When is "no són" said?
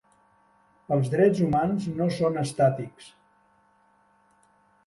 1.99-2.41